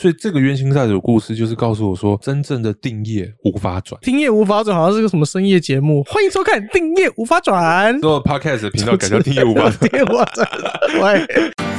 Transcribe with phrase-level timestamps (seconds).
[0.00, 4.00] 所以这个冤亲债主故事就是告诉我说，真正的定业无法转。
[4.00, 7.94] 定业无法转好像是个什么深夜节目，欢迎收看《定业无法转》。
[8.00, 9.76] 所有 podcast 的频道改叫定业无法转。
[9.90, 10.48] 定业无法转，
[11.02, 11.69] 喂。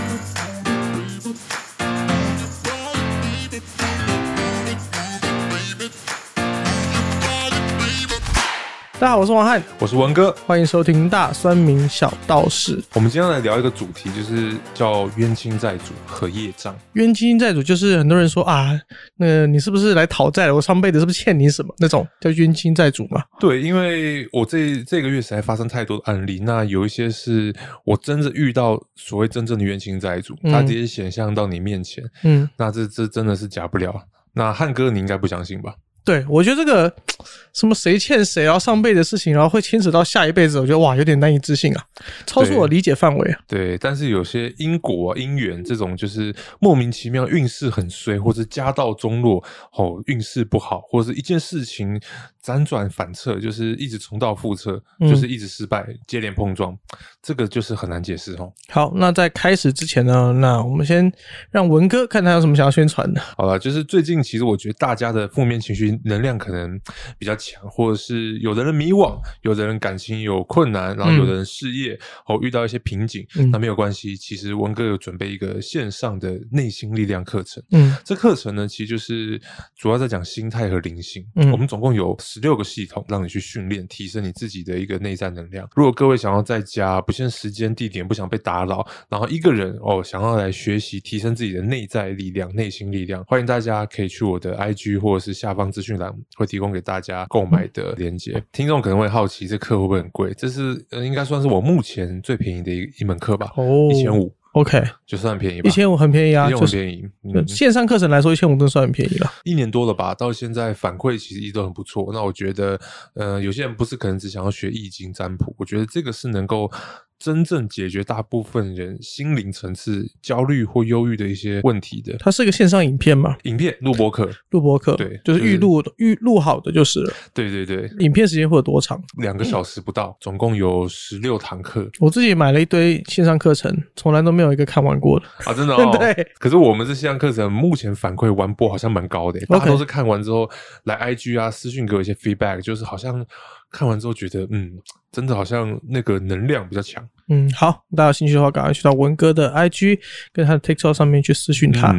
[9.01, 12.79] 大家好，我是王翰，我是文哥，欢迎收听大酸民小道士。
[12.93, 16.77] 我们今天来聊一个主题，就是叫冤亲债主和业障。
[16.93, 18.79] 冤亲债主就是很多人说啊，
[19.15, 20.53] 那个你是不是来讨债了？
[20.53, 21.73] 我上辈子是不是欠你什么？
[21.79, 23.23] 那种叫冤亲债主嘛。
[23.39, 27.51] 对，因为我这这个月实在发生太多的案例，那有一些是
[27.83, 33.99] 我真的遇到所谓真正的冤亲债主，他直接显像到你面前，嗯，那这这真的是假不了。
[34.33, 35.73] 那汉哥，你应该不相信吧？
[36.03, 36.93] 对，我觉得这个
[37.53, 41.83] 什么谁欠谁，然后上辈子的事情，然后会牵扯到下一辈子，我觉得哇，有点难以置信啊，
[42.25, 43.39] 超出我理解范围啊。
[43.47, 51.99] 对，但是有些因果、因缘这种，就是莫名其妙运势很衰，或者家道中落，哦，运势不好，或者是一件事情
[52.43, 56.75] 辗转反侧，就是一直重蹈覆辙，就是一直失败，接连碰撞，
[57.21, 58.51] 这个就是很难解释哦。
[58.69, 61.11] 好，那在开始之前呢，那我们先
[61.51, 63.21] 让文哥看他有什么想要宣传的。
[63.37, 65.90] 好了，就是最近其实我觉得大家的负面情绪。
[66.03, 66.79] 能量可能
[67.17, 74.15] 比较强，或者是有的人迷惘，有的人感情有困难，然后有的人事业哦遇到一些瓶颈，那没有关系。
[74.15, 79.39] 其实文哥有准备一个线上的内心力量课程，嗯，这课程呢其实就是
[79.75, 81.25] 主要在讲心态和灵性。
[81.35, 85.67] 嗯，我们总共有十六个系统让你去训练，提升你自己的一个内在能量。
[85.75, 96.13] 如果各位想要在家不限时间地点，不想被打扰，然后一个人哦想要来学习提升自己的内在力量、内心力量，欢迎大家可以去我的 IG 或者是下方资讯栏。
[96.35, 98.43] 会提供给大家购买的链接。
[98.51, 100.33] 听众可能会好奇，这课会不会很贵？
[100.35, 103.51] 这是呃，应该算是我目前最便宜的一一门课吧。
[103.55, 105.67] 哦，一千五，OK，就算便宜吧。
[105.69, 107.07] 一千五很便宜啊，很便宜。
[107.47, 109.31] 线上课程来说，一千五都算很便宜了。
[109.43, 112.09] 一年多了吧，到现在反馈其实一直都很不错。
[112.13, 112.79] 那我觉得，
[113.15, 116.71] 呃，有些人不是可能只想要学易经占卜，我觉得这个是能够。
[117.21, 123.37] 真正解决大部分人心灵层次焦虑或忧郁的一些问题的，它是一个线上影片嘛？
[123.43, 127.13] 影片录播课，录播课，对，就是预录预录好的就是了。
[127.33, 128.99] 对对对，影片时间会有多长？
[129.17, 131.87] 两个小时不到，总共有十六堂课。
[131.99, 135.53] 我自己买了一堆线上课程，从来都没有一个看完过的啊！
[135.53, 136.27] 真的， 对。
[136.39, 140.49] 可是我们这线上课程目前反馈完播好像蛮高的，大家都是看完之后
[140.85, 143.23] 来 IG 啊私讯给我一些 feedback，就是好像
[143.71, 144.79] 看完之后觉得嗯。
[145.11, 147.05] 真的好像那个能量比较强。
[147.27, 149.99] 嗯，好，大家有兴趣的话，赶快去到文哥的 IG
[150.31, 151.93] 跟他的 TikTok 上面去私讯他。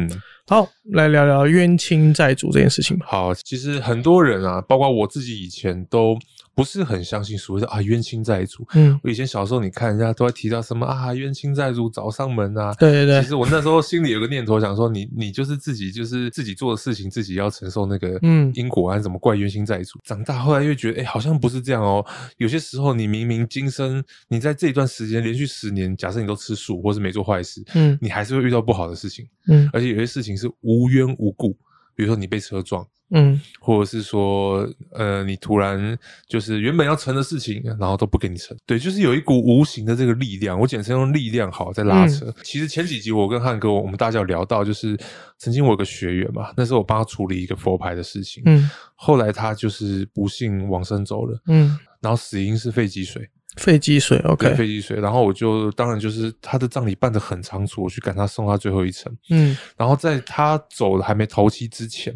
[0.47, 3.05] 好，来聊聊冤亲债主这件事情吧。
[3.07, 6.17] 好，其实很多人啊，包括我自己以前都。
[6.55, 8.65] 不是很相信所谓的啊冤亲债主。
[8.75, 12.73] 嗯，我以前小时候你看人家都会提到什么啊冤亲债主找上门啊。
[12.75, 13.21] 对对对。
[13.21, 19.99] 其实我那时候心里有个念头，想说你你就是自己就是自己做的事情，自己要承受那个嗯因果啊，怎么怪冤亲债主？
[20.03, 22.05] 长大后来又觉得哎好像不是这样哦。
[22.37, 29.27] 有些时候你明明今生你在这一段时间连续十年，假设你都吃素或是没做坏事，嗯，你还是会遇到不好的事情。
[29.47, 31.53] 嗯，而且有些事情是无缘无故，
[31.95, 32.85] 比如说你被车撞。
[33.13, 35.97] 嗯，或者是说，呃，你突然
[36.27, 42.33] 就是原本要成的事情，然后都不给你成，对，就是有一股无形的这个力量，我简称用力量好在拉扯。
[42.43, 44.97] 其实前几集我跟汉哥，我们大家有聊到，就是
[45.37, 53.29] 曾经我有个学员嘛，那时候我帮他处理一个佛牌的事情，嗯，后来他就是不幸往生走了，嗯，然后死因是肺积水。
[53.57, 62.13] 肺积水，OK，肺积水，然后我就当然就是他的葬礼办得很仓促，我去赶他送他最后一程，嗯，然后在他走的还没头七之前，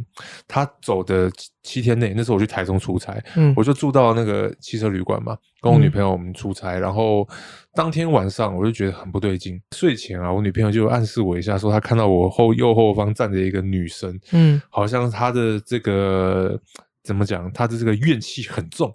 [0.48, 1.32] 他走的
[1.64, 7.28] 七天内，那时候我去台中出差，嗯，我就住到那个汽车旅馆嘛，跟我女朋友我们出差，然后
[7.76, 16.60] 当天晚上我就觉得很不对劲，睡前啊，我女朋友就暗示我一下，说她看到我后右后方站着一个女生，嗯，好像她的这个。
[17.08, 17.50] 怎么讲？
[17.54, 18.94] 他的这个怨气很重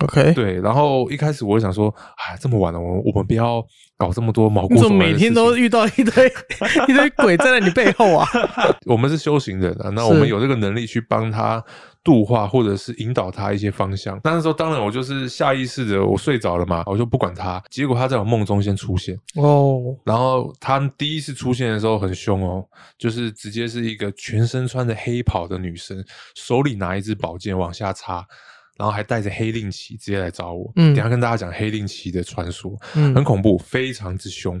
[0.00, 0.60] ，OK，对。
[0.60, 3.64] 然后一开始我就想说，哎，这么晚了，我我们不要
[3.96, 6.26] 搞这么多毛骨悚然每天都遇到一堆
[6.88, 8.26] 一堆鬼站在你背后啊！
[8.86, 11.64] 我们是修行人啊，那我们有这个能力去帮他。
[12.04, 17.62] 度化或者是引导他一些方向，那时候当然我就是下意识的，我睡着了嘛，我就不管他。
[17.70, 22.64] 结果他在我梦中先出现哦，然后他第一次出现的时候很凶哦，
[22.98, 26.04] 就是直接是一个全身穿着黑袍的女生，
[26.34, 28.26] 手里拿一支宝剑往下插，
[28.76, 30.72] 然后还带着黑令旗直接来找我。
[30.76, 34.60] 嗯，等下跟大家讲黑令旗的传说，嗯，很恐怖，非常之凶。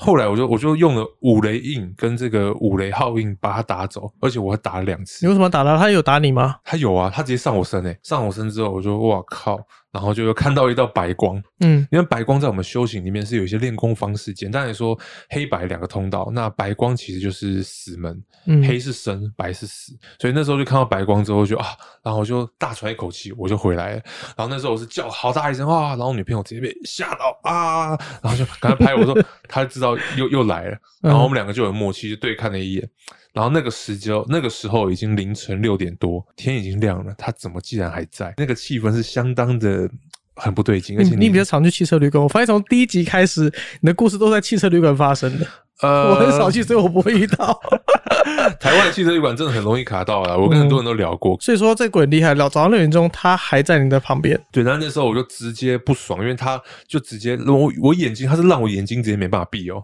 [0.00, 5.26] 后来我就我就用了五雷印跟这个五雷号印把他打走，而且我还打了两次。
[5.26, 5.76] 你为什么打他？
[5.76, 6.54] 他有打你吗？
[6.64, 9.58] 他有啊，他直接上我身诶，上我身之后，我就哇靠，
[9.90, 11.42] 然后就又看到一道白光。
[11.58, 14.96] 嗯，因为白光在我们修行里面是有一些练功方式，简单来说，
[15.30, 21.66] 黑白两个通道，那白光其实就是死门，嗯黑是生，白是死，所以那时候就看到白光之后就啊，
[22.04, 24.02] 然后我就大喘一口气，我就回来了。
[24.36, 27.88] 然后那时候我是叫好大一声啊，然后女朋友直接被吓到啊，
[28.22, 32.88] 然后就赶快拍我说， 她知道又又来了，然后我们两个就有默契，就对看了一眼。
[33.32, 38.34] 然后那个时间，那个时候已经凌晨六点多，天已经亮了，他怎么竟然还在？
[38.36, 39.88] 那个气氛是相当的
[40.34, 43.42] 很不对劲，而且你你比较常去汽车旅馆，我发现从第一集开始，
[43.80, 45.46] 你的故事都在汽车旅馆发生的。
[45.82, 47.60] 呃，我很少去，所以我不会遇到。
[48.60, 51.36] 台湾的汽车旅馆真的很容易卡到啊，我跟很多人都聊过。
[51.40, 54.38] 所以说这鬼很厉害，早上六点钟他还在你的旁边。
[54.50, 59.82] 对，然后那时候我就直接不爽，因为他就直接我我眼睛，他是让我眼睛直接没办法闭哦，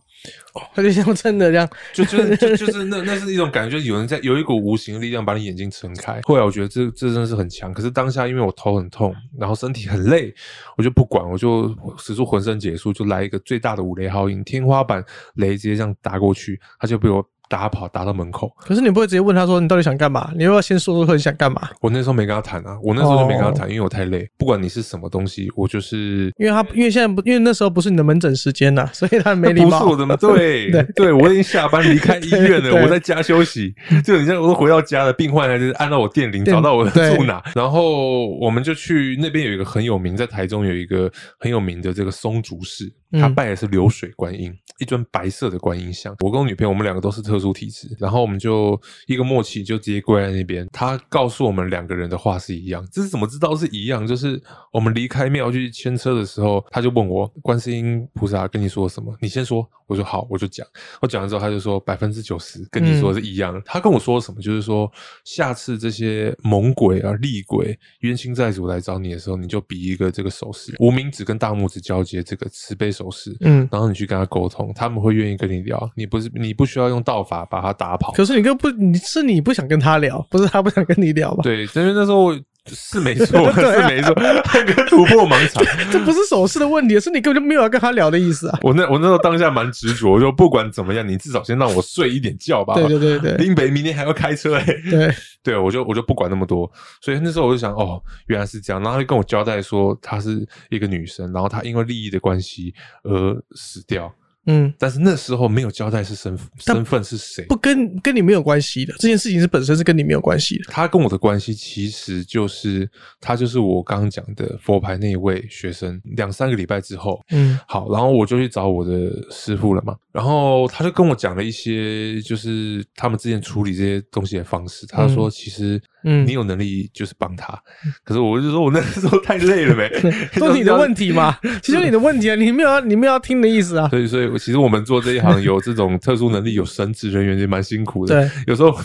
[0.75, 6.21] 他就像真的这样，就就就就是那那是一种感觉，就有人在有一股无形的力量把你眼睛撑开。
[6.25, 10.35] 后来我觉得这这真的是很强，可是当下因为我头很痛，然后身体很累，
[10.77, 15.05] 我就不管，我就使出浑身解数，就来一个最大的五雷号音，天花板
[15.35, 17.25] 雷直接这样打过去，他就被我。
[17.55, 20.29] 打跑打到门口，可是你不会直接问他说你到底想干嘛？
[20.37, 21.71] 你要不要先说说你想干嘛？
[21.81, 24.29] 我那时候没跟他谈啊，我那时候就没跟他谈，因为我太累。
[24.37, 29.79] 不管你是什么东西，我就是因为他因为现在不因为那时候不是你的门诊时间呐， 所以他没礼貌。
[29.79, 30.17] 不是我的吗？
[30.17, 33.73] 对 对对，我已经下班离开医院了，我在家休息。
[34.05, 41.09] 就你像我都回到家了，病患还是按照我电铃找到我的住哪，然后我们就去那边有一个很有名，在台中有一个
[41.39, 42.91] 很有名的这个松竹寺，
[43.21, 46.15] 他拜的是流水观音，一尊白色的观音像。
[46.21, 50.69] 我跟我女朋友，我们两个都是特殊体质，然后我们就一个默契，就直接跪在那边。
[50.73, 54.07] 他告诉我们两个人的话是一样，这是怎么知道是一样？
[54.07, 59.17] 就是我们离开庙去牵车的时候，他就问我观世音菩萨跟你说什么？
[59.21, 59.69] 你先说。
[59.87, 60.67] 我说好，我就讲。
[61.03, 63.61] 我讲完之后，他就说百分之九十跟你说的是一样的。
[63.67, 64.41] 他跟我说什么？
[64.41, 64.91] 就是说
[65.25, 75.91] 下次这些猛鬼啊、厉鬼、冤亲债主来找你的时候，你就比一个这个手势，无名指跟大拇指交接这个慈悲手势，嗯，然后你去跟他沟通，他们会愿意跟你聊。
[75.95, 78.13] 你不是你不需要用道法把他打跑。
[78.13, 81.43] 可是你跟不你是你不想跟他聊，不是他不想跟你聊吧？
[81.43, 85.63] 对，因为那时候我是没错， 是没错，那个突破盲场。
[85.93, 88.59] 这不是手势的问题，是你根本就没有要跟他聊的意思啊。
[88.63, 92.75] 我那我那时候当下蛮执着，我就不管怎么样，你至少先让我睡一点觉吧。
[92.75, 95.15] 对对对对林北明天还要开车哎、对，
[95.45, 96.71] 对，我就我就不管那么多，
[97.01, 98.83] 所以那时候我就想，哦，原来是这样。
[98.83, 104.11] 然后他就跟我交代说，她是一个女生，然后她因为利益的关系而死掉。
[104.47, 107.45] 嗯，但是那时候没有交代是身但身份是谁。
[107.47, 110.65] 不跟跟你没有关系的，这件事情是本身是跟你没有关系的。
[110.69, 112.89] 他跟我的关系其实就是
[113.21, 116.01] 他就是我刚刚讲的佛牌那一位学生。
[116.17, 124.87] 两三个礼拜之后，嗯好，然后我就去找我的师傅了嘛，然后他就跟我讲了一些，就是他们之前处理这些东西的方式。
[124.87, 127.59] 他说，其实嗯你有能力就是帮他，
[128.05, 129.91] 可是我就说我那时候 太累了呗，
[130.39, 133.89] 都是你的问题嘛，其实你的问题啊，你没有要你没有要听的意思啊。
[133.89, 138.15] 所以，所以其实我们做这一行有这种特殊能力、有神职人员也蛮辛苦的。
[138.15, 138.77] 对，有时候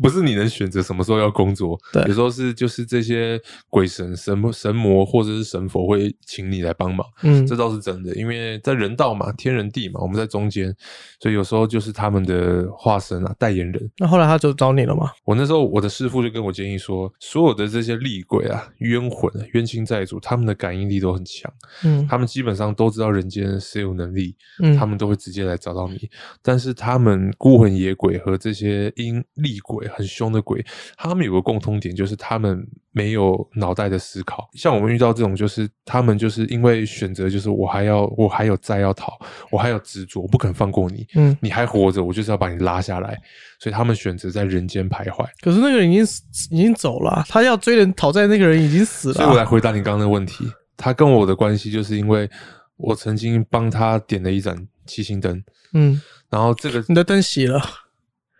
[0.00, 8.14] 不是你能选择什么时候要工作，对有时候是就是这些鬼神、神神魔或者是神佛会请你来帮忙，嗯这倒是真的。
[8.14, 10.74] 因为在人道嘛，天人地嘛，我们在中间，
[11.20, 13.90] 所以有时候就是他们的化身啊、代言人。
[13.98, 15.10] 那后来他就找你了吗？
[15.24, 21.52] 我那时候我的师傅就跟我建议说，所有的这些厉鬼啊、冤魂、啊、冤亲债主，他们的感应力都很强，
[21.82, 26.08] 嗯他们基本上都知道人间谁有能力，嗯他们都会直接来找到你。
[26.40, 30.64] 但是他们孤魂野鬼和这些阴厉鬼很凶的鬼，
[30.96, 34.48] 他们有个共通点，就是他们没有脑袋的思考。
[34.54, 39.18] 像我们遇到这种，就是他们就是因为选择，就是我还要我还有债要讨，
[39.50, 43.20] 我还有执着，我不肯放过你，嗯，你还活着，我就是要把你拉下来。
[43.58, 45.26] 所以他们选择在人间徘徊。
[45.40, 46.04] 可是那个人已经
[46.50, 49.44] 已经走了啊，他要追人讨债那个人已经死了所以我来啊。
[49.44, 50.46] 回答你刚刚的问题，
[50.76, 52.30] 他跟我的关系就是因为
[52.76, 57.60] 我曾经帮他点了一盏七星灯，嗯，然后这个你的灯熄了，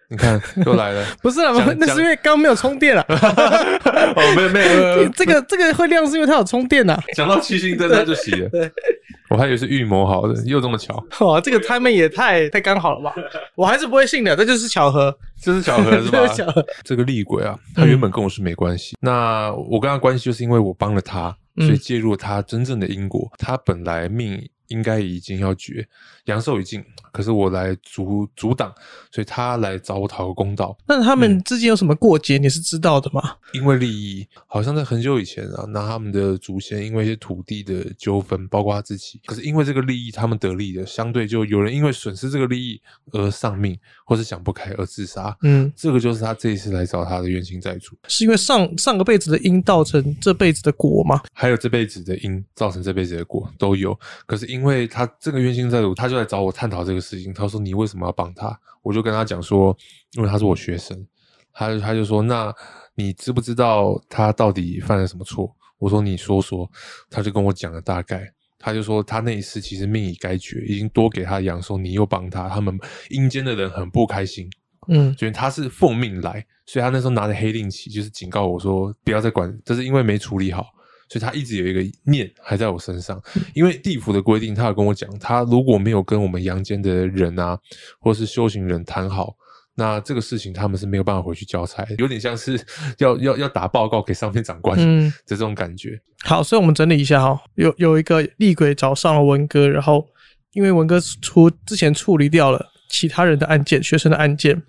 [0.08, 1.04] 你看 又来了。
[1.22, 3.04] 不是啊，那是因为刚刚没有充电啊。
[3.08, 8.70] 哦，没有没有这个这个会亮是因为它有充电呐、讲到七星灯他就熄了，对，
[9.30, 13.14] 我还以为是预谋好的，又这么巧，哇，这个 timing 也太太刚好了吧？
[13.56, 16.10] 我还是不会信的，这就是巧合，这是巧合是？
[16.36, 16.64] 巧合。
[16.82, 23.30] 这个厉鬼啊，他原本跟我是没关系，那我跟他关系就是因为我帮了他，嗯所以介入了他真正的因果。
[23.38, 25.86] 他本来命应该已经要绝，
[26.24, 28.72] 阳寿已尽，可是我来阻阻挡，
[29.10, 30.76] 所以他来找我讨个公道。
[30.86, 33.36] 那他们之间有什么过节，你是知道的吗？
[33.52, 42.80] 因为利益，好像在很久以前啊，那他们的祖先因为一些土地的纠纷，包括他自己，可是因为这个利益，他们得利的，相对就有人因为损失这个利益
[43.12, 45.36] 而丧命，或是想不开而自杀。
[45.42, 51.20] 嗯，这个就是他这一次来找他的冤亲债主，是因为上上个辈子的因造成这辈子的果吗？
[51.32, 53.96] 还有这辈子的因造成这辈子的果都有。
[54.26, 57.32] 可是因为他这个冤亲债主，他就来找我探讨这个事情。
[57.34, 59.76] 他说：“你为什么要帮他？”我就跟他讲说
[60.16, 61.06] ：“因为他是我学生。”
[61.52, 62.54] 他他就说：“那。”
[62.96, 65.52] 你知不知道他到底犯了什么错？
[65.78, 66.70] 我说你说说，
[67.10, 68.32] 他就跟我讲了大概。
[68.56, 72.78] 他就说他那一次其实命已该绝，已经多给他阳寿，你又帮他，他们
[73.10, 74.48] 阴间的人很不开心。
[74.86, 80.68] 嗯，觉得他是奉命来，所以他那时候拿着黑令旗，就是警告我说不要再管，这是因为没处理好，
[81.08, 83.20] 所以他一直有一个念还在我身上。
[83.54, 87.58] 因为地府的规定，他有跟我讲，他如果没有跟我们阳间的人啊，
[88.00, 89.34] 或是修行人谈好。
[89.76, 92.56] 那这个事情他们是没有办法回去交差，有点像是
[92.98, 96.00] 要要要打报告给上面长官的这种感觉。
[96.22, 100.06] 好，所以我们整理一下哈，有有一个厉鬼找上了文哥，然后
[100.52, 104.62] 因为文哥出之前处理掉了其他人的案件、学生的案件，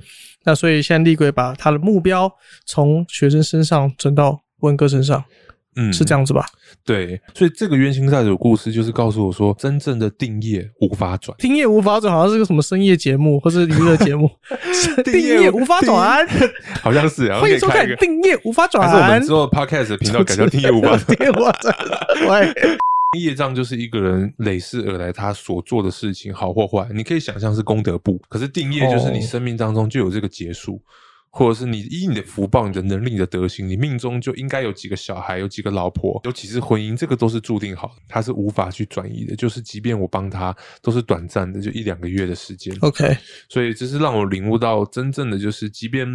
[0.44, 2.28] 那所以现在厉鬼把他的目标
[2.66, 5.24] 从学生身上转到文哥身上。
[5.76, 6.46] 嗯，是这样子吧？
[6.86, 14.30] 对，所以这个冤亲债主故事就是告诉我说，真正的定业无法转，定业无法转，好像是个什么深夜节目或是娱乐节目，
[15.04, 16.26] 定业无法转，
[16.82, 17.34] 好像是。
[17.40, 21.74] 欢迎收看《定业无法转》，还是我们之后 Podcast 频道改叫《定业无法转》？
[22.30, 22.54] 喂，
[23.20, 30.80] 业障就是一个人累世而来，他所做的事情好或坏，你可以想象是功德簿，可是定业就是你生命当中就有这个结束。
[31.36, 39.36] 或者是你以你的福报、你的能力、你的德行，你命中就应该有几个小孩，有几个老婆，尤其是婚姻，这个都是注定好的，他是无法去转移的。
[39.36, 42.74] 就是即便我帮他，都是短暂的，就一两个月的时间。
[42.80, 43.18] OK，
[43.50, 46.08] 所以这是让我领悟到，真正的就是即便。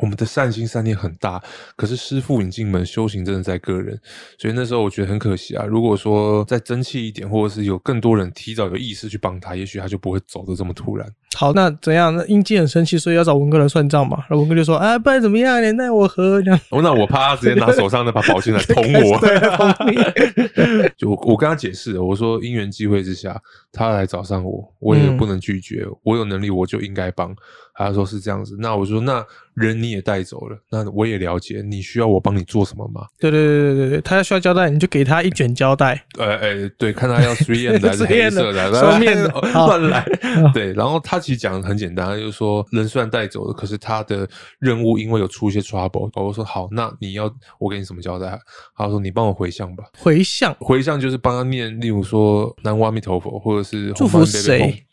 [0.00, 1.38] 我们的善心善念很大，
[1.76, 4.00] 可是师傅引进门，修行真的在个人，
[4.38, 5.66] 所以那时候我觉得很可惜啊。
[5.66, 11.06] 如果说再争气一点，或者是有更多人提早有意识去帮他，也许他就不会走的这么突然。
[11.36, 12.14] 好，那怎样？
[12.14, 14.18] 那英基很生气，所以要找文哥来算账嘛。
[14.28, 15.62] 然后文哥就说：“啊，不然怎么样？
[15.62, 16.60] 你奈我何？”这样。
[16.70, 19.18] 那我怕他直接拿手上那把宝剑来 捅我。
[19.18, 20.88] 对，捅你。
[20.96, 23.40] 就我跟他解释，我说因缘际会之下，
[23.72, 25.86] 他来找上我，我也不能拒绝。
[26.02, 27.34] 我有能力，我就应该帮。
[27.74, 29.24] 他说是这样子，那我说那
[29.54, 33.06] 人你也带走了，那我也了解，你需要我帮你做什么吗？
[33.18, 36.04] 对对对对对对，他需要胶带，你就给他一卷胶带。
[36.18, 40.04] 呃呃，对，看他要 three end 还是黑色的，双面的，乱来。
[40.52, 48.38] 对，然后他其实讲的很简单，就是说人虽然带走了，可是他的任务因为有出一些 trouble，我说好，那你要我给你什么交代？
[48.76, 49.84] 他说你帮我回向吧。
[49.98, 54.84] 回向，回向就是帮他念，例如说南无阿弥陀佛，或者是祝福谁，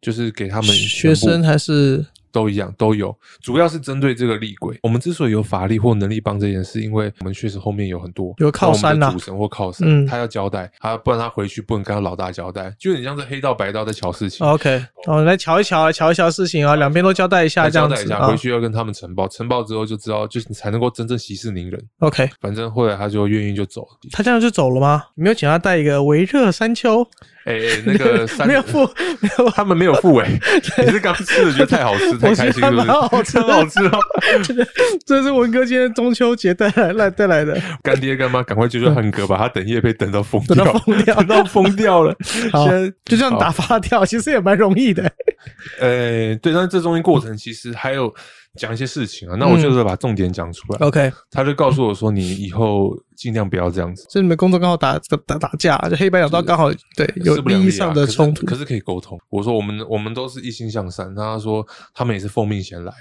[0.00, 2.06] 就是给他们学生还是。
[2.34, 4.76] 都一样，都有，主要是针对这个厉鬼。
[4.82, 14.44] 我们之所以有法力或能力帮这件事，因为我们确实后面有很多有靠山呐，主神或靠山，他要交代，他不然他回去不能跟他老大交代，就有点像是黑道白道在瞧事情。
[14.44, 21.80] OK，哦，来瞧一瞧，瞧一瞧事情啊，两边都交代一下，这样子啊，回去要跟他们呈报，呈报之后就知道，就是你才能够真正息事宁人。
[22.00, 23.88] OK，反正后来他就愿意就走了。
[24.10, 25.04] 他这样就走了吗？
[25.14, 27.06] 没有请他带一个维热山丘？
[27.44, 28.84] 哎，那个 没有付，
[29.20, 30.28] 没有，他们没有付 哎，
[30.78, 32.90] 你是刚吃的觉得太好吃，太开心，是不是？
[32.90, 33.98] 好吃，好吃哦！
[35.06, 37.60] 这是文哥今天中秋节带来来带来的。
[37.82, 39.36] 干爹干妈，赶快救救汉哥吧！
[39.38, 42.16] 他等夜被等到疯掉，等到疯掉，等到疯掉了。
[42.52, 42.66] 好，
[43.04, 45.02] 就这样打发掉，其实也蛮容易的。
[45.78, 48.14] 呃，对，但是这中间过程其实还有。
[48.56, 50.86] 讲一些事情啊，那我就是把重点讲出来。
[50.86, 59.18] OK，他就告诉我说：“你以后尽量不要这样子。”所以你们工作刚好打打打架，就黑白两道刚好对有利益上的冲突，可是可以沟通。
[59.30, 62.92] 我说我们我们都是一心向善，他说他们也是奉命前来。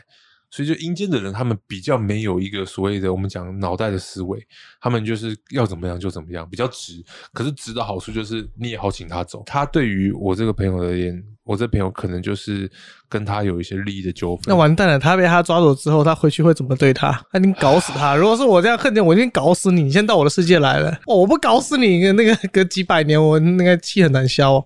[0.53, 4.39] 所以，就阴间的人，他们比较没有一个所谓的我们讲脑袋的思维，
[4.79, 7.03] 他们就是要怎么样就怎么样，比较直。
[7.33, 9.41] 可是直的好处就是你也好请他走。
[9.48, 12.69] 他对于我这个朋友而言，我这朋友可能就是
[13.10, 14.43] 跟他有一些利益的纠纷。
[14.45, 17.12] 那完蛋了，他被他抓走之后，他回去会怎么对他？
[17.31, 18.13] 他一定搞死他。
[18.15, 19.81] 如果是我这样恨你，我一定搞死你。
[19.81, 24.63] 你先到我的世界来了，哦我不搞死你，那个隔几百年，我那个气很难消。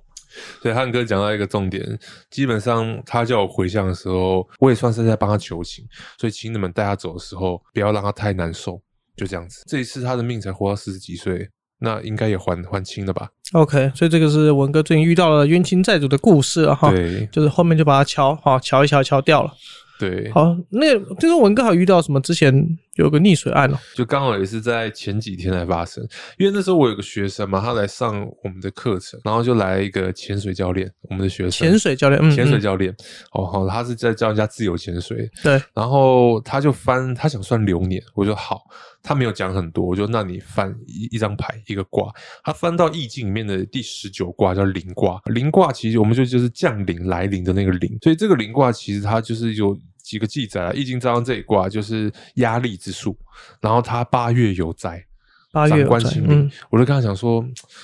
[0.61, 5.85] 所以汉哥讲到一个重点，基本上他叫我回向的时候，我也算是在帮他求情。
[6.17, 8.81] 所以请你们带他走的时候，不要让他太难受，
[9.15, 9.63] 就这样子。
[9.67, 16.91] 这一次他的命才活到四十几岁，那应该也还还清了吧？OK，所以这个是文哥最近遇到了冤亲债主的故事哈。
[16.91, 19.51] 对，就是后面就把他敲，哈敲一敲敲掉了。
[19.99, 22.53] 对，好，那就是文哥还遇到什么之前
[22.97, 26.05] 有个溺水案哦，就刚好也是在前几天才发生。
[26.37, 31.51] 因为那时候我有个学生嘛，他来上我们的课程，然后就来一个潜水教练，我们的学生。
[31.51, 32.93] 潜水教练，潜水教练，
[33.33, 38.61] 哦好，他是在教人家自由潜水，对，然后他就翻，他想算流年，我就好，
[39.01, 42.11] 他没有讲很多，我就那你翻一一张牌一个卦，
[42.43, 49.77] 他翻到易经里面的第十九卦叫临卦，临卦其实我们就就是降临来临的那个临，所以这个临卦其实它就是有
[50.07, 53.17] 几个记载啊，易经章这一卦就是压力之数，
[53.59, 55.03] 然后他八月有灾。
[55.51, 57.43] 长八月有在官心理，嗯我就跟他讲说，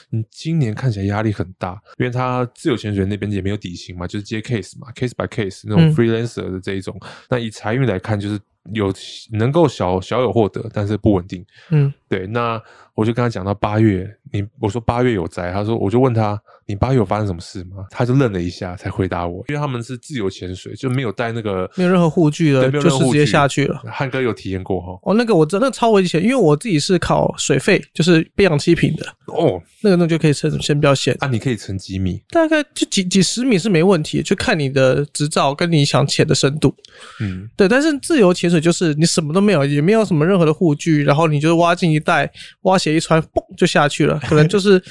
[0.10, 6.98] 你今年看起来压力很大，因为他自由潜水那边也没有底薪嘛，就是接 case 嘛，case by case 那种嗯 freelancer 的这一种。
[7.30, 8.40] 那以财运来看，就是
[8.74, 8.94] 有
[9.32, 11.44] 能够小小有获得，但是不稳定。
[11.72, 12.62] 嗯对，那
[12.94, 17.86] 我就跟他讲到八月，你我说八月有灾，他说我就问他，你八月有发生什么事吗？
[17.92, 23.80] 他就愣了一下才回答我，因为他们是自由潜水，就没有带那个没有任何护具了，对没有就是直接下去了。
[23.86, 25.00] 汉哥有体验过哈？
[25.04, 32.20] 哦，那个我真的超危险，因为我自己是考水费，就是背氧气瓶的，哦，那个那就可以升先标线，啊，你可以沉几米？
[32.30, 36.74] 大概就几几十米是没问题，就看你的执照跟你想潜的深度。
[37.20, 42.32] 嗯，对，但是自由潜水就是你什么都没有，也没有什么任何的护具，然后你就是挖进一袋，
[42.64, 44.82] 挖鞋一穿，嘣就下去了，可能就是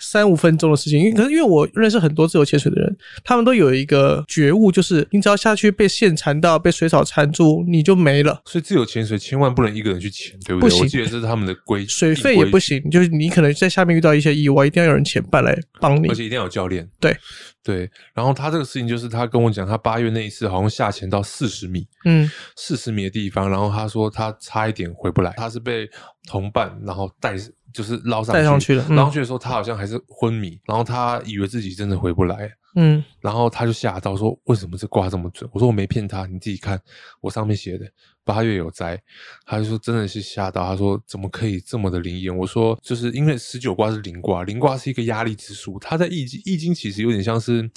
[0.00, 0.98] 三五分钟的事情。
[0.98, 8.42] 因为可是因为我认识很多自由潜水的人，他们都有一个觉悟，就是你只要下去被线缠到，被水草缠住，你就没了。
[8.44, 10.68] 所以自由潜水千万不能一个人去潜，对不对？
[10.68, 16.14] 不行我记得这是他们的规，水费也不行，就是你可能在下面遇到一些意外，一定要有人前伴来帮你而。
[16.14, 16.88] 且一定要有教练。
[17.00, 17.16] 对
[17.64, 25.88] 对，然后他这个事情就是他跟我讲，他八月那一次好像下潜到四十米，嗯四十米的地方，然后他说他差一点回不来，他是被
[26.28, 27.34] 同伴然后带。
[27.76, 36.80] 就是捞上去，带上去了嗯捞上去的时候，他好像还是昏迷，然后他以为自己真的回不来，嗯然后他就吓到说：“为什么这卦这么准？”我说：“我没骗他，你自己看，
[37.20, 37.86] 我上面写的
[38.24, 38.98] 八月有灾。”
[39.44, 47.70] 他就说：“真的是吓到。”他说：“怎么可以这么的灵验？”我说：“就是因为十九卦是灵卦，灵卦是一个压力之数，它在易经易经其实有点像是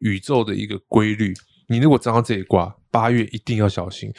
[0.00, 1.32] 宇宙的一个规律。
[1.68, 4.12] 你如果知道这一卦，八月一定要小心。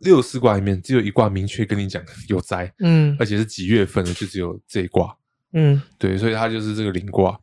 [0.00, 5.16] 六十四卦里面只有一卦明确跟你讲有灾，嗯而且是几月份的，就只有这一卦。
[5.52, 7.38] 嗯对，所以他就是这个灵卦，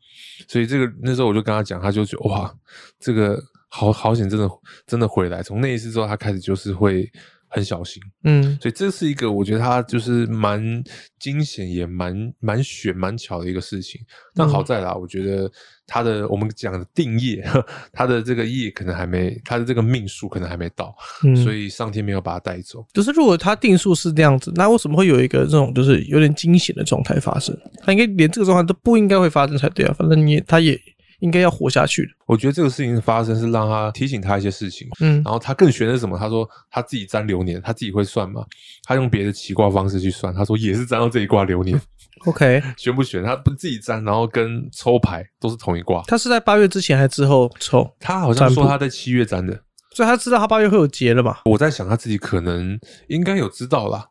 [0.47, 2.53] 所以这个那时候我就跟他讲，他就觉得哇，
[2.99, 4.47] 这个好好险，真的
[4.85, 5.41] 真的回来。
[5.41, 7.09] 从那一次之后，他开始就是会
[7.53, 10.83] 很小心，嗯所以这是一个我觉得他就是蛮
[11.19, 14.01] 惊险，也蛮蛮选蛮巧的一个事情。
[14.33, 15.49] 但好在啦，我觉得
[15.85, 17.47] 他的我们讲的定业，
[17.93, 22.83] 他的这个业可能还没，他的这个命数可能还没到，嗯，所以上天没有把他带走。
[22.91, 27.55] 可是如果他定数是这样子，那为什么会有一个这种就是有点惊险的状态发生？
[27.83, 29.93] 他应该连这个状态都不应该会发生才对啊！
[29.95, 30.79] 反正你也他也
[31.23, 32.09] 应该要活下去的。
[32.25, 36.17] 我觉得这个事情发生是让他提醒他一些事情，嗯然后他更悬的是什么？
[36.17, 38.43] 他说他自己占流年，他自己会算嘛？
[38.83, 41.79] 他用别的奇卦方式去算，他说也是占到这一卦流年
[42.25, 43.23] ，，OK， 悬不悬？
[43.23, 46.03] 他不自己占，然后跟抽牌都是同一卦。
[46.07, 47.89] 他是在八月之前还是之后抽？
[47.99, 49.57] 他好像说他在七月占的，
[49.95, 51.37] 所以他知道他八月会有节了嘛？
[51.45, 54.05] 我在想他自己可能应该有知道啦。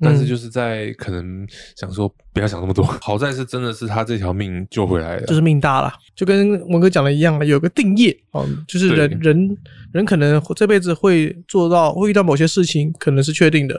[0.00, 9.58] 但是就是在可能想说不要想那么多， 好在是真的是他这条命救回来了，就是命大了，就跟文哥讲的一样，有个定业哦，就是人人
[9.92, 13.78] 人可能这辈子会做到，会遇到某些事情，可能是确定的。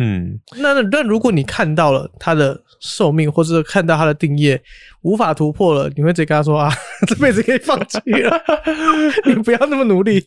[0.00, 4.60] 嗯，那那那如果你看到了他的寿命，或者看到他的定业
[5.02, 6.72] 无法突破了，你会直接跟他说啊，
[7.08, 8.40] 这辈子可以放弃了，
[9.26, 10.24] 你不要那么努力。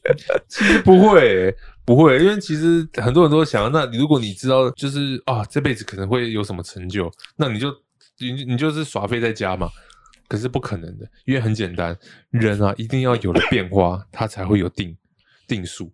[0.50, 7.72] 其实不会欸、不会，因为其实很多人都想，那如果你知道就是啊这辈子可能会有什么成就，那你就
[8.20, 9.70] 你你就是耍废在家嘛。
[10.28, 11.94] 可是不可能的，因为很简单，
[12.30, 14.96] 人啊一定要有了变化，他才会有定
[15.46, 15.92] 定数。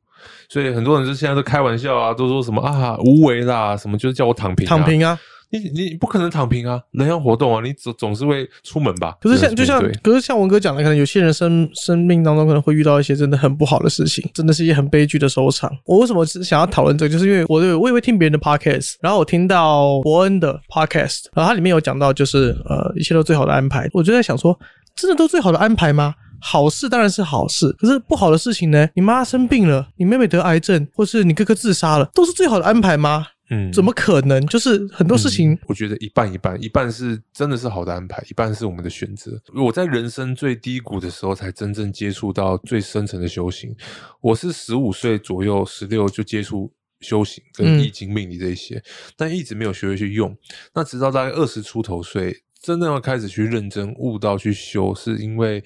[0.48, 5.20] 所以很多人就现在都开玩笑啊，都说什么啊无为啦，什么就是叫我躺平、躺平啊！
[5.50, 9.16] 你你不可能躺平啊，人要活动啊，你总总是会出门吧？
[9.22, 15.72] 可是像就像可是像文哥讲的，可能有些人生生命当中可能会遇到一些真的很不好的事情，真的是一些很悲剧的收场。
[15.86, 24.58] 我为什么是想要讨论这个，就是因为我有我也会听别人的 podcast，然后我听到伯恩的 podcast，然后它里面有讲到就是呃一切都最好的安排，我就在想说，
[24.96, 26.14] 真的都最好的安排吗？
[26.40, 28.88] 好事当然是好事，可是不好的事情呢？
[28.94, 33.26] 你妈生病了，你妹妹得癌症，或是你哥哥自杀了，都是最好的安排吗？
[33.50, 34.46] 嗯怎么可能？
[34.48, 39.42] 就是很多事情嗯，我觉得一半一半，一半是真的是好的安排，一半是我们的选择。
[39.54, 43.74] 我在人生最低谷的时候，才真正接触到最深层的修行。
[44.20, 48.84] 我是十五岁左右，十六就接触修行跟嗯易经命理这一些，
[49.16, 50.36] 但一直没有学会去用。
[50.74, 55.64] 那直到大概二十出头岁，真正要开始去认真悟道去修，是因为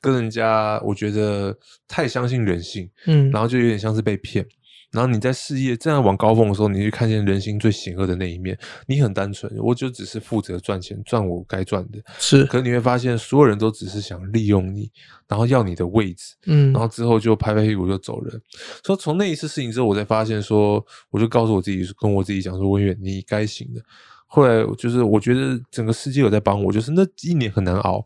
[0.00, 1.56] 跟人家我觉得
[1.88, 4.46] 太相信人性，嗯然后就有点像是被骗。
[4.92, 8.58] 然后你在事业正在往高峰的时候，你去看见人心最险恶的那一面。
[8.86, 11.98] 你很单纯，我就只是负责赚钱，赚我该赚的。
[12.18, 14.90] 是，可你会发现，所有人都只是想利用你，
[15.28, 18.40] 然后要你的位置，嗯然后之后就拍拍屁股就走人。
[18.84, 23.82] 所以从那一次事情之后，我才发现说，我就告诉我自己，跟我自己讲说，文远，你该醒的。
[24.28, 28.04] 后来就是我觉得整个世界有在帮我，就是那一年很难熬，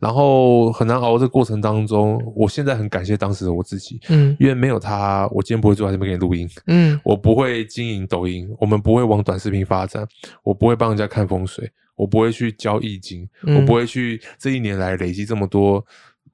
[0.00, 6.98] 然后很难熬这个过程当中，我现在很感谢当时的我自己，嗯因为没有他，我今天不会坐在这边给你录音，嗯。
[7.04, 10.06] 我不会经营抖音，我们不会往短视频发展，
[10.42, 15.84] 我不会帮人家看风水，我不会去教易经，嗯我不会去这一年来累积这么多，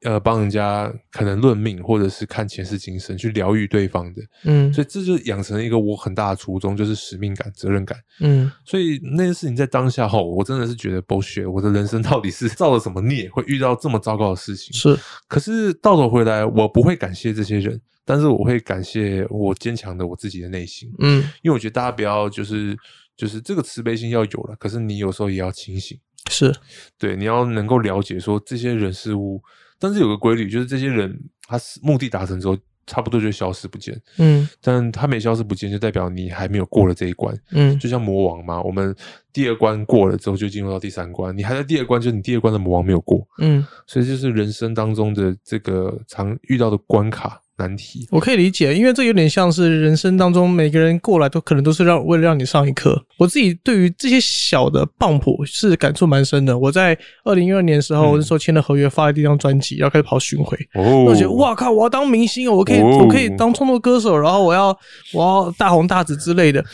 [0.04, 7.98] 呃，帮人家可能论命或者是看前世今生去疗愈对方的，嗯所以这就养成了一个我很大的初衷，就是使命感、责任感。
[8.20, 14.76] 嗯所以那件事情在当下后，我真的是觉得 bullshit，我的人生到底是造了什么孽，会遇到这么糟糕的事情？
[14.76, 20.92] 是，可是倒头回来，我不会感谢这些人，但是我会感谢我坚强的我自己的内心。
[20.98, 22.76] 嗯因为我觉得大家不要就是
[23.16, 25.98] 就是这个慈悲心要有了，可是你有时候也要清醒，
[26.30, 26.54] 是，
[26.98, 29.42] 对，你要能够了解说这些人事物，
[29.84, 31.14] 但是有个规律，就是这些人
[31.46, 37.38] 他是目的达成之后，差不多就消失不见，嗯但他没消失不见，就代表你还没有过了这一关。
[37.50, 38.94] 嗯就像魔王嘛，我们
[39.30, 48.06] 第二关过了之后，就进入到第三关，你还在第二关，就是你第二关的魔王没有过，嗯，所以就是人生当中的这个常遇到的关卡难题。
[48.10, 53.00] 我可以理解，因为这有点像是人生当中每个人过来都可能都是让为了让你上一课。
[53.18, 56.58] 我自己对于这些小的棒谱是感触蛮深的。
[56.58, 60.56] 我在二零一二年的时候，嗯那时候签了合约，发了第一张专辑，然后开始跑巡回。
[60.74, 61.70] 哦我觉得哇靠！
[61.70, 64.76] 我要当明星哦，我可以，哦我可以当创作歌手，然后我要
[65.12, 66.64] 我要大红大紫之类的。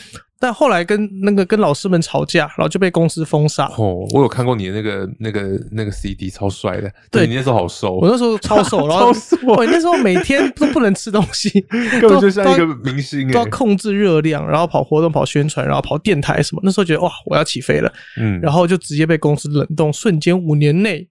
[0.41, 3.67] 但后来跟那个跟老师们吵架，然后就被公司封杀。
[3.77, 6.91] 哦，我有看过你的那个那个那个 CD，超帅的。
[7.11, 11.51] 对你那时候好瘦，我那时候超瘦， 然后超瘦我那时候每天都不能吃东西，
[12.01, 13.51] 根本就像一个明星都要哎。
[13.51, 16.63] 控制热量，然后跑活动、跑宣传，然后跑电台什么。
[16.65, 21.07] 那时候觉得哇，我要起飞了，嗯，然后就直接被公司冷冻，瞬间五年内，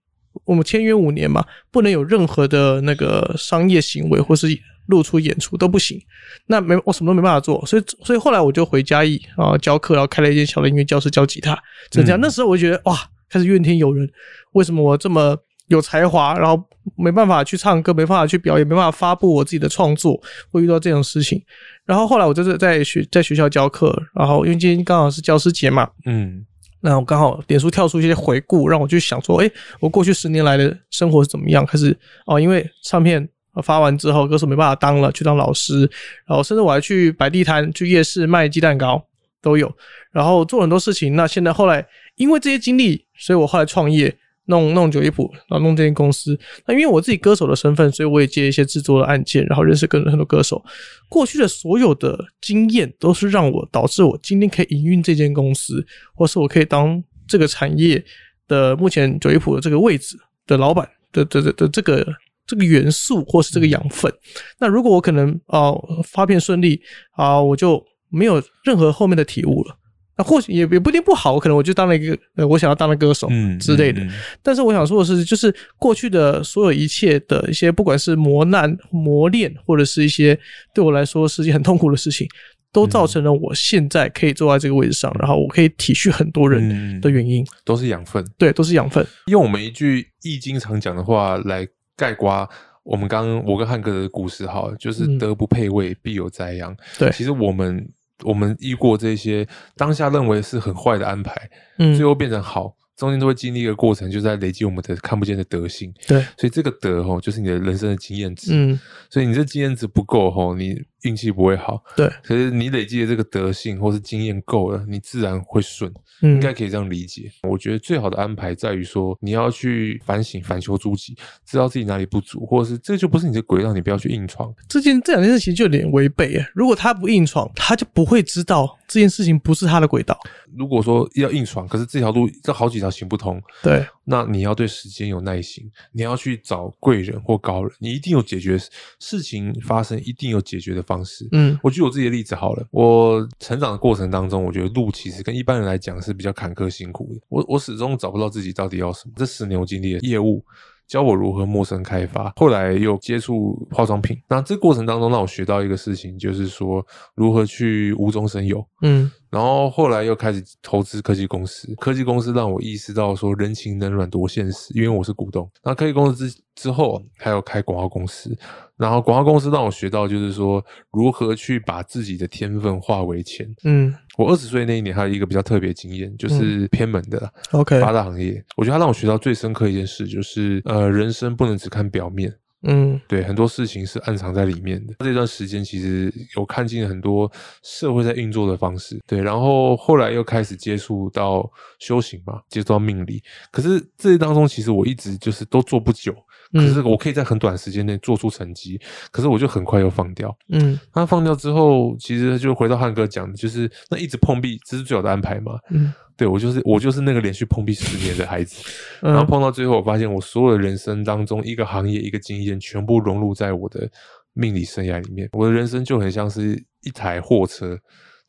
[0.50, 4.48] 我们签约五年嘛，不能有任何的那个商业行为或是
[4.88, 6.02] 露出演出都不行。
[6.48, 11.54] 那没我什么都没办法做，所以所以后来我就回嘉义啊教课，然后开了一间小的音乐教室教吉他，
[11.92, 12.20] 就这样。
[12.20, 12.98] 嗯那时候我就觉得哇，
[13.30, 14.10] 开始怨天尤人，
[14.54, 16.60] 为什么我这么有才华，然后
[16.98, 21.40] 没办法去唱歌，没办法去表演，没办法发布我自己的创作，会遇到这种事情。
[21.86, 26.44] 然后后来我就是在学在学校教课，然后因为今天刚好是教师节嘛，嗯
[26.82, 31.66] 那我刚好脸书跳出一些回顾，让我去想说，哎，我过去十年来的生活是怎么样？
[31.66, 33.28] 开始哦，因为唱片
[33.64, 35.82] 发完之后，歌手没办法当了，去当老师，
[36.26, 39.04] 然后甚至我还去摆地摊、去夜市卖鸡蛋糕
[39.42, 39.72] 都有，
[40.12, 41.16] 然后做很多事情。
[41.16, 44.16] 那现在后来因为这些经历，所以我后来创业。
[44.50, 46.38] 弄弄九一谱，然后弄这间公司。
[46.66, 50.62] 那因为我自己歌手的身份，所以我也接一些制作的案件，然后认识更很多歌手。
[51.08, 58.04] 过去的所有的经验，都是让我导致我今天可以营运这间公司，或是我可以当这个产业
[58.48, 62.06] 的目前九一谱的这个位置的老板的的的的这个
[62.48, 64.12] 这个元素，或是这个养分。
[64.60, 65.72] 那如果我可能啊、
[66.04, 66.82] 发片顺利
[67.12, 69.76] 啊、我就没有任何后面的体悟了。
[70.20, 74.02] 那或许也也不一定不好，我可能我就当了一个呃我想要当的歌手嗯之类的。
[74.02, 74.12] 嗯嗯
[74.44, 80.38] 但是我想说的是，就是过去的所有一切的一些，不管是磨难、磨练，或者是一些
[80.74, 82.28] 对我来说是一件很痛苦的事情，
[82.74, 87.46] 都造成了我现在可以坐在这个位置上，然后我可以体恤很多人嗯的原因。
[87.64, 88.22] 都是养分。
[88.38, 89.06] 对，都是养分。
[89.28, 92.46] 用我们一句易经常讲的话来概括
[92.84, 96.76] 我们刚刚我跟汉哥的故事，哈，就是嗯德不配位，必有灾殃。
[96.98, 97.88] 对其实我们
[98.24, 101.34] 我们遇过这些当下认为是很坏的安排，
[101.78, 105.94] 嗯最后变成好，中间都会经历一个过程，就是在累积我们的看不见的德性。
[106.08, 108.52] 对，所以这个德吼，就是你的人生的经验值。
[108.54, 108.80] 嗯，
[109.10, 111.84] 所以你这经验值不够吼，你运气不会好。
[111.96, 115.92] 对，可是你累积的这个德性或是经验够了，你自然会顺。
[116.22, 117.32] 嗯，应该可以这样理解。
[117.48, 124.54] 我觉得最好的安排在于说，你要去反省、反求诸己，知道自己哪里不足，或者是这就不是你的轨道，你不要去硬闯。
[124.68, 126.46] 这件这两件事情就有点违背耶。
[126.54, 130.20] 如果他不硬闯，他就不会知道这件事情不是他的轨道。
[130.58, 138.60] 如果说要硬闯，可是这条路这好几条行不通，对，那你要对时间有耐心，你要去找贵人或高人，你一定有解决
[139.00, 141.28] 事情发生，一定有解决的方式。
[141.32, 147.22] 嗯我举我自己的例子好了，我成长的过程当中，我觉得路其实跟一般人来讲是比较坎坷辛苦的。
[147.30, 149.14] 我我始终找不到自己到底要什么。
[149.16, 150.44] 这十年我经历的业务，
[150.88, 154.18] 教我如何陌生开发，后来又接触化妆品。
[154.28, 158.66] 那这过程当中让我学到一个事情，就是说如何去无中生有。
[158.82, 165.50] 嗯然后后来又开始投资科技公司，科技公司让我意识到说人情冷暖多现实，因为我是股东。
[165.64, 168.36] 那科技公司之之后还有开广告公司，
[168.76, 173.48] 然后广告公司让我学到就是说如何去把自己的天分化为钱。
[173.64, 182.34] 嗯我二十岁那一年还有一个比较特别经验，就是偏门的啦，OK，八大行业，我觉得它让我学到最深刻一件事就是，呃，人生不能只看表面。
[182.64, 184.94] 嗯对，很多事情是暗藏在里面的。
[185.00, 187.32] 这段时间其实有看尽很多
[187.64, 193.24] 社会在运作的方式，对，然后后来又开始接触到修行嘛，接触到命理。
[193.50, 196.14] 可是这些当中，其实我一直就是都做不久，
[196.54, 198.80] 可是我可以在很短时间内做出成绩，
[199.12, 200.36] 可是我就很快又放掉。
[200.50, 205.60] 嗯那放掉之后，其实就回到汉哥讲的，就是那一直碰壁，这是最好的安排嘛。
[205.70, 208.62] 嗯对我就是我就是那个连续碰壁十年的孩子。
[209.02, 213.90] 然后嗯碰到最后，我发现我所有的人生当中，一个行业一个经验，全部融入在我的
[214.34, 215.30] 命理生涯里面。
[215.32, 217.78] 我的人生就很像是一台货车，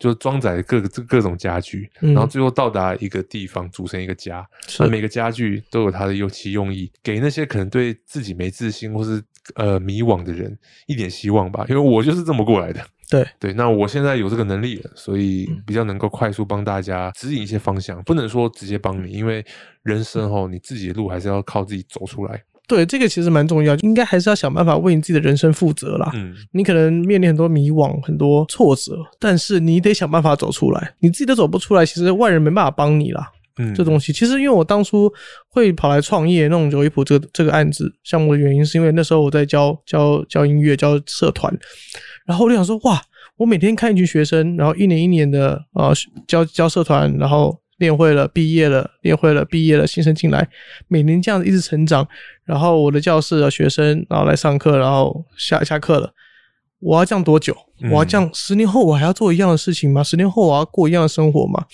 [0.00, 4.44] 就装载各各各种家具，嗯然后最后到达一个地方，组成一个家。
[4.88, 9.22] 每个家具都有它的用其用意，给那些可能对自己没自信或是
[9.54, 11.66] 呃迷惘的人一点希望吧。
[11.68, 12.84] 因为我就是这么过来的。
[13.10, 19.44] 对，对，那我现在有这个能力了，所以嗯比较能够快速帮大家指引一些方向，不能说直接帮你，因为
[19.82, 22.42] 人生哦，你自己的路还是要靠自己走出来。
[22.70, 26.08] 对，这个其实蛮重要，应该还是要想办法为你自己的人生负责啦。
[26.14, 30.94] 嗯，你可能面临很多迷惘、很多挫折，但是你得想办法走出来。
[31.00, 33.28] 你自己都走不出来，其实外人没办法帮你啦。
[33.58, 35.12] 嗯这东西其实因为我当初
[35.48, 41.52] 会跑来创业弄九一谱这个这个案子项目的原因，是因为那时候我在教教教音乐、教社团，
[42.24, 43.02] 然后我就想说，哇，
[43.36, 45.92] 我每天看一群学生，然后一年一年的呃
[46.28, 50.48] 教教社团，然后练会了，毕业了，练会了，毕业了，新生进来，
[50.86, 52.06] 每年这样子一直成长，
[52.44, 56.12] 然后我的教室的学生，然后来上课，然后下下课了。
[56.78, 57.54] 我要这样多久？
[57.82, 60.02] 嗯我要这样十年后我还要做一样的事情吗？
[60.02, 61.64] 十年后我要过一样的生活吗？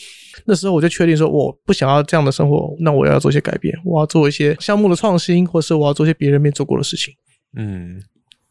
[0.44, 7.12] 那时候我就确定说，我不想要这样的生活，那我要做一些改变，我要做一些项目的创新，或是我要做一些别人没做过的事情。
[7.56, 8.00] 嗯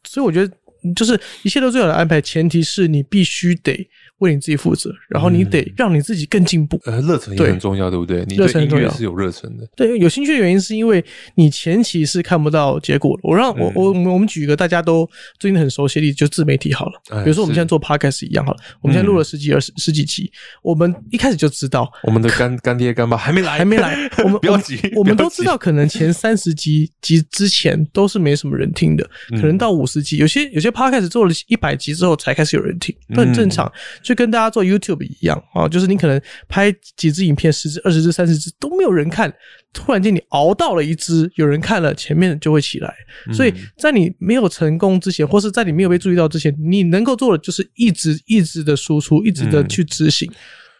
[0.03, 0.53] 所以我觉得，
[0.95, 3.87] 就是一切都最好的安排，前提是你必须得
[4.19, 6.79] 为你自己负责，然后你得嗯让你自己更进步。
[6.85, 8.23] 呃，热忱也很重要，对不对？
[8.27, 9.67] 你热忱很重要对音乐是有热忱的。
[9.75, 11.03] 对，有兴趣的原因是因为
[11.35, 13.21] 你前期是看不到结果的。
[13.23, 17.01] 我让我嗯我我们举一个大家都最近很熟悉的例子，就自媒体好了。
[17.09, 33.71] 哎比如说我们是现在做 podcast 一样好了，我们现在录了十几二十十几集，我们一开始就知道我们的干干爹干爸还没来，还没来， 我们不要急，我们都知道，可能前三十集集之前都是没什么人听的，可能嗯到五十集，有些有些 podcast 做了一百集之后才开始有人听，那很嗯正常，
[34.05, 39.33] 就跟大家做 YouTube 一样啊，就是你可能拍几支影片，十支、二十支、三十支都没有人看，
[39.73, 42.93] 突然间你熬到了一支有人看了，前面就会起来。
[43.33, 50.31] 所以嗯在你没有成功之前，或是在你没有被注意到之前，你能够做的就是一直一直的输出，一直的嗯去执行。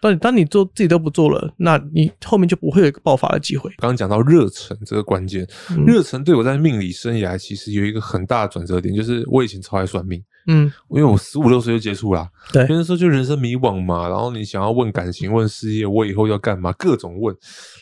[0.02, 3.72] 当你当你做自己都不做了，那你后面就不会有一个爆发的机会。
[3.78, 17.36] 刚刚讲到热忱这个关键，嗯热忱对我在命理生涯其实有一个很大的转折点，就是我以前超爱算命，嗯，因为我十五六岁就接触啦，对那时候就人生迷惘嘛，然后你想要问感情、问事业，我以后要干嘛，各种问。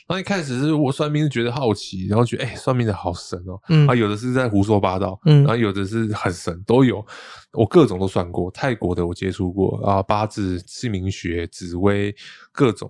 [0.08, 7.06] 然后一开始是我算命是觉得好奇，然后觉得哎、算命的好神哦，嗯啊，有的是在胡说八道，嗯然后有的是很神，都有。
[7.54, 12.16] 我各种都算过，泰国的我接触过啊，八字、姓名学、紫薇
[12.52, 12.90] 各种。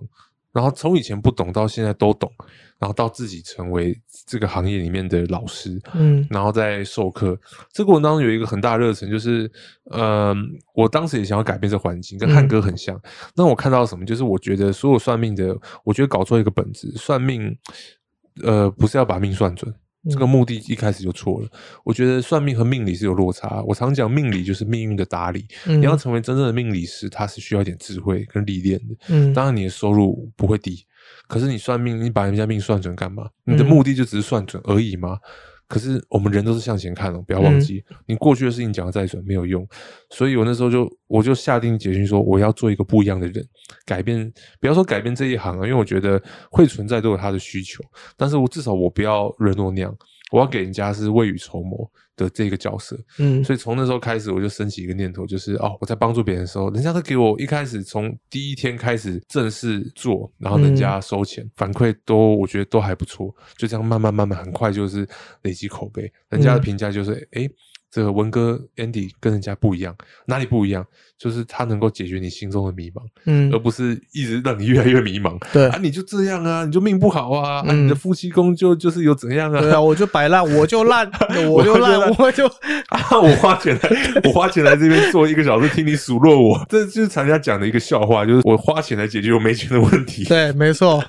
[0.54, 2.32] 然后从以前不懂到现在都懂，
[2.78, 7.38] 然后到自己成为这个行业里面的老师，嗯然后再授课。
[7.72, 9.50] 这个过程当中有一个很大的热忱，就是，
[9.90, 10.34] 呃，
[10.74, 12.98] 我当时也想要改变这环境，跟汉哥很像。
[13.34, 14.06] 那我看到什么？
[14.06, 17.58] 就是我觉得所有算命的，我觉得搞错一个本质，算命，
[18.44, 19.74] 呃，不是要把命算准。
[20.10, 21.48] 这个目的一开始就错了。
[21.84, 23.62] 我觉得算命和命理是有落差。
[23.66, 28.94] 我常讲命理就是命运的打理，嗯，你要成为真正的命理师，他是需要一点智慧跟历练的。
[29.08, 30.84] 嗯，当然，你的收入不会低，
[31.26, 33.28] 可是你算命，你把人家命算准干嘛？
[33.44, 35.18] 你的嗯目的就只是算准而已吗？
[35.66, 39.66] 可是我们人都是向前看哦，不要忘记，嗯你过去的事情讲的再准没有用。
[40.10, 43.44] 所以我那时候就我就下定决心说，我要做一个不一样的人，
[43.86, 47.82] 改变，不要说改变这一行啊，因为我觉得会存在都有它的需求，
[48.16, 49.96] 但是我至少我不要沦落那样，
[50.34, 52.98] 我要给人家是未雨绸缪的这个角色。
[53.20, 65.06] 嗯，所以从那时候开始，我就升起一个念头，就是哦，我在帮助别人的时候，人家都给我一开始从第一天开始正式做，然后人家收钱、反馈都我觉得都还不错，就这样慢慢慢慢很快就是
[65.42, 67.48] 累积口碑，人家的评价就是诶，
[67.94, 69.94] 这个文哥 Andy 跟人家不一样，
[70.26, 70.84] 哪里不一样？
[71.16, 75.38] 就是他能够解决你心中的迷茫，嗯而不是一直让你越来越迷茫。
[75.52, 79.60] 对啊，你就这样啊，你就命不好啊，你的夫妻宫就就是有怎样啊？
[79.60, 81.08] 对啊，我就摆烂，我就烂，
[81.48, 82.46] 我就烂，我就
[82.90, 83.90] 啊，我花钱来，
[84.24, 90.24] 我花钱来这边坐一个小时听你数落我，这就是常家讲的一个笑话，就是我花钱来解决我没钱的问题。
[90.24, 91.02] 对，没错，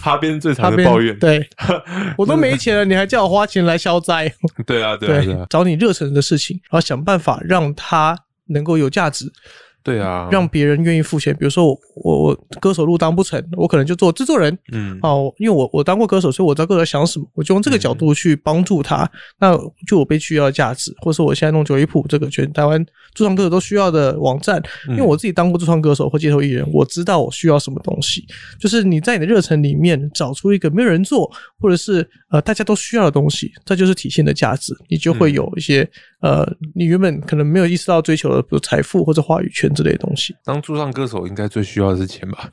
[0.00, 1.48] 哈边最常的抱怨，对
[2.18, 4.32] 我都没钱了，你还叫我花钱来消灾？
[4.66, 9.30] 对啊，对啊，对啊，找你热忱的事情，然后想办法让它能够有价值，
[9.84, 11.32] 对啊，让别人愿意付钱。
[11.34, 14.58] 比如说我我我歌手路当不成，我可能就做制作人。
[14.72, 19.08] 嗯哦，因为我我当过歌手，所以我知道歌手在想什么，我就用这个角度去帮助他。
[19.38, 19.54] 那
[19.86, 28.24] 就我被需要的价值，或者说我现在弄九一谱这个全台湾驻唱歌手都需要的网站，因为我自己当过驻唱歌手或街头艺人，我知道我需要什么东西。
[28.58, 35.86] 就是你在你的热忱里面找出一个没有人做，或者是呃大家都需要的东西，这就是体现的价值，你就会有一些、
[36.24, 36.42] 呃
[36.74, 40.34] 你原本可能没有意识到追求的，比如财富或者话语权之类的东西。
[40.42, 42.50] 当驻唱歌手应该最需要的是钱吧？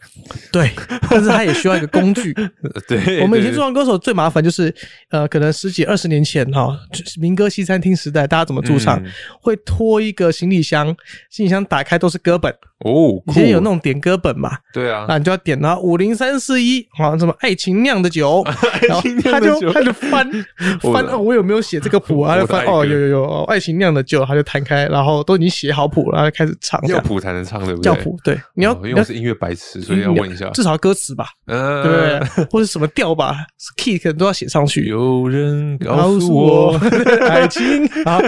[0.51, 0.69] 对，
[1.09, 2.33] 但是他也需要一个工具。
[2.35, 4.73] 呃 对，我们以前驻唱歌手最麻烦就是，
[5.09, 9.09] 呃，可能十几二十年前哈，就是民歌西餐厅时代，大家怎么驻唱，嗯
[9.41, 10.87] 会拖一个行李箱，
[11.29, 18.43] 行李箱打开都是歌本，哦，以前有那种种点歌本嘛，对啊，那，你就要点到五零三四一，好像什么 爱情酿的酒，
[18.87, 20.29] 然后他就他就翻
[20.93, 22.35] 翻哦，我有没有写这个谱啊？
[22.35, 26.81] 他就翻哦，有有有，哦爱情酿的酒，他就摊开，然后都已经写好谱了，然后就开始唱。
[26.87, 27.89] 要谱才能唱，对不对？
[27.89, 31.97] 要谱，对，你要哦因为我是音乐白痴，所以要问一下，至少歌词吧，嗯，对不
[32.35, 32.45] 对？
[32.51, 33.35] 或者什么调吧
[33.77, 34.85] ，key 可能都要写上去。
[34.85, 36.79] 有人告告诉诉我我，
[37.29, 38.19] 爱情啊，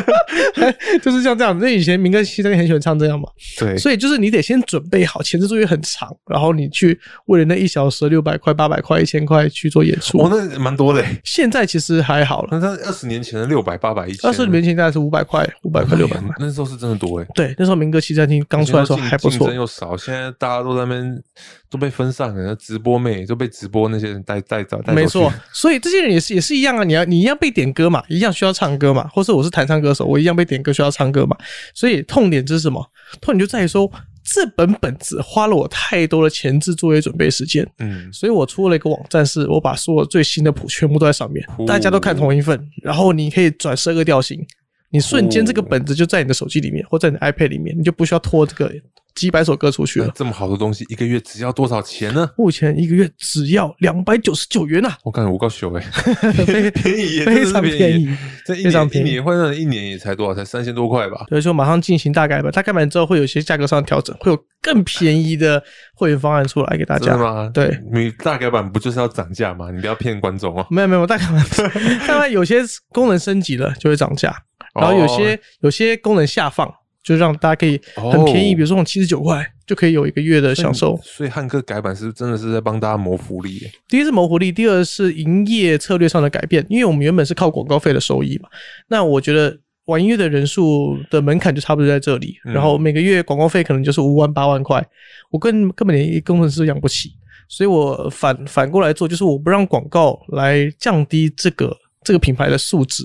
[1.01, 1.57] 就是像这样。
[1.59, 3.27] 那以前民歌西餐厅很喜欢唱这样嘛，
[3.59, 10.19] 对，所以就是你得先准备好，前置作业很长，然后你去为了那一小时六百块、八百块、一千块去做演出。
[10.19, 11.21] 哦，那蛮多的欸。
[11.23, 16.29] 现在其实还好了，那他二十年前的六百、八百、一千，二十年前大概是五百块、五百块、六百块。
[16.38, 17.27] 那时候是真的多哎。
[17.34, 19.56] 对，那时候民歌西餐厅刚出来的时候还不错竞争。
[19.56, 21.23] 又少，现在大家都在那边
[21.69, 31.36] 都被分散了，直播妹都被直播那些人带带走，没错，所以这些人也是也是一样啊，你要你一样被点歌嘛，一样需要唱歌嘛，或是我是弹唱歌手，我一样被点歌需要唱歌嘛。
[31.73, 32.84] 所以痛点是什么？
[33.21, 33.89] 痛点就在于说，
[34.23, 44.39] 这本本子花了我太多的前置作业准备时间，嗯，所以我出了一个网站，是我把所有最新的谱全部都在上面，哦大家都看同一份，然后你可以转十二个调型，
[44.91, 48.71] 你瞬间这个本子就在你的手机里面或在你的 iPad 里面，你就不需要拖这个
[49.15, 50.12] 几百首歌出去了。
[50.15, 52.30] 这么好的东西，一个月只要多少钱呢？
[52.38, 55.82] 目前一个月只要两百九十九元呐、我感觉我够秀哎，
[56.45, 60.34] 非 便宜，非常便便宜这一非常便宜年一年换算一年也才多少？
[60.34, 61.26] 才三千多块吧？
[61.30, 65.62] 所以说马上进行大改版，大改版之后会有一些价格上的调整，会有更便宜的
[65.95, 67.15] 会员方案出来给大家。
[67.17, 67.49] 吗？
[67.54, 69.69] 对，你大改版不就是要涨价吗？
[69.71, 70.65] 你不要骗观众哦。
[70.69, 71.45] 没 有没有，大改版
[72.08, 74.36] 当然有些功能升级了就会涨价，
[74.73, 80.97] 然后有些、有些功能下放，就让大家可以很便宜，哦比如说从七十九块就可以有一个月的享受。
[81.03, 83.59] 所以汉克改版是真的是在帮大家谋福利。
[83.87, 88.47] 第一是谋福利，第二是营业策略上的改变，因为我们原本是靠广告费的收益嘛。
[88.87, 94.81] 那我觉得玩音乐的人数的门槛就差不多在这里，嗯然后每个月广告费可能就是五万八万块，
[95.29, 97.11] 我根根本连工程师都养不起，
[97.49, 103.03] 所以我反反过来做，就是我不让广告来降低这个这个品牌的素质，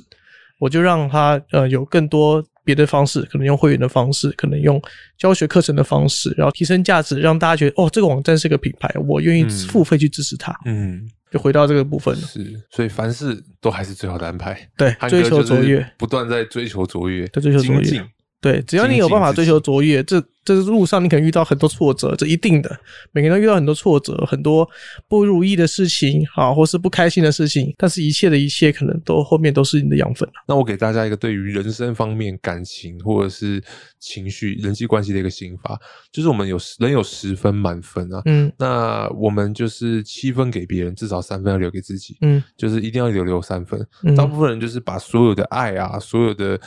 [0.61, 4.78] 我就让它呃有更多别的方式，可能用会员的方式，可能用
[5.16, 10.54] 教学课程的方式，然后提升价值，让大家觉得哦这个网站是个品牌，我愿意嗯付费去支持它。
[10.66, 11.00] 嗯，
[11.31, 12.20] 就回到这个部分了。
[12.20, 14.68] 是，所以凡事都还是最好的安排。
[14.76, 18.07] 对，追求卓越，不断在追求卓越，在追求卓越。
[18.42, 20.22] 对，只要你有办法追求卓越，这
[20.56, 22.78] 这路上你可能遇到很多挫折，这一定的，
[23.12, 24.68] 每个人都遇到很多挫折，很多
[25.08, 30.34] 不如意的事情啊，或是不开心的事情，但是一切的一切可能都后面都是你的养分了。
[30.46, 33.62] 那我给大家一个对于人生方面感情或者是
[33.98, 35.78] 情绪、人际关系的一个心法，
[36.12, 38.50] 就是我们有人有十分满分啊，嗯。
[38.58, 42.42] 那我们就是七分给别人，至少三分要留给自己，嗯。
[42.56, 43.84] 就是一定要留留三分。
[44.04, 44.14] 嗯。
[44.14, 46.58] 大部分人就是把所有的爱啊、所有的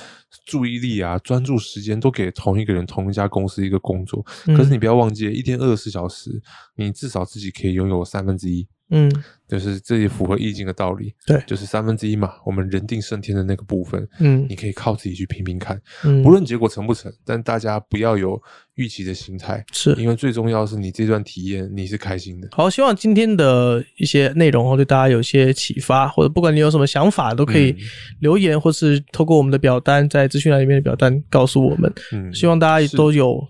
[0.45, 4.23] 注意力啊、专注时间都给同一个人、同一家公司一个工作。
[4.45, 6.29] 嗯可是你不要忘记，一天二十四小时，
[6.75, 8.67] 你至少自己可以拥有三分之一。
[8.93, 9.10] 嗯，
[9.47, 18.38] 就是这也符合易经的道理，对就是三分之一嘛，我们人定胜天的那个部分，嗯你可以靠自己去拼拼看，嗯，不论结果成不成，但大家不要有
[18.75, 22.49] 预期的心态，是因为最重要是你这段体验你是开心的。
[22.51, 27.77] 好，希望今天的一些内容哦，对大家有一些启发，或者不管你有什么想法，都可以嗯
[28.19, 31.89] 留言，或是透过我们的表单，在资讯栏里面的表单告诉我们。
[32.12, 33.47] 嗯，希望大家也都有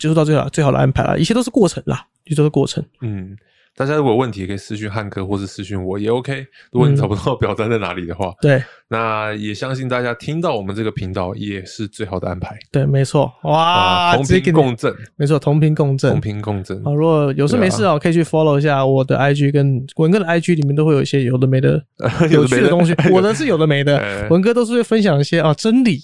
[0.00, 2.82] 接触到最好最好的安排了，一切都是过程啦，一切都是过程。
[3.02, 3.36] 嗯，
[3.76, 6.44] 大家如果有问题也可以私讯汉克或是私讯我也 OK。
[6.72, 8.60] 如果你嗯找不到表单在哪里的话，对，
[8.92, 16.20] 那也相信大家听到我们这个频道也是最好的安排对，没错，哇，啊，同频共振，没错，同频共振同。
[16.20, 16.76] 频共振。
[16.78, 21.80] 啊，如果有事没事哦，可以去 follow 一下我的 IG 跟文哥的 IG 里面都会有一些有的没的
[22.30, 22.92] 有趣的东西。
[23.12, 26.00] 我的是有的没的哎，文哥都是会分享一些啊真理，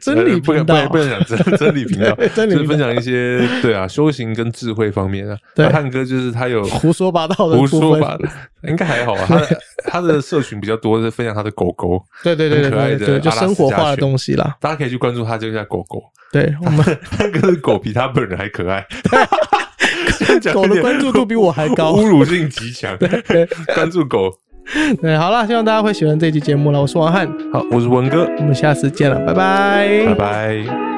[0.00, 5.36] 真理 不能频道不能不能讲真真理频道，对真理频道就是分享一些对啊修行跟智慧方面啊。
[5.54, 7.66] 对那汉哥就是他有胡说八道的胡。
[7.66, 8.28] 说八道，
[8.68, 9.24] 应该还好啊。
[9.26, 14.56] 他的他的社群比较多是分享他的狗狗， 对对对对对对，就生活化的东西啦。
[14.60, 16.02] 大家可以去关注他这家狗狗。
[16.30, 16.84] 对我们
[17.18, 18.84] 那个狗比他本人还可爱，
[20.42, 21.92] 讲狗的关注度比我还高。
[21.96, 22.96] 侮辱性极强。
[22.98, 24.30] 对关注狗。
[25.00, 26.82] 对，好了，希望大家会喜欢这期节目了。
[26.82, 30.97] 我是王翰，好，我是文哥，我们下次见了，拜拜，拜拜。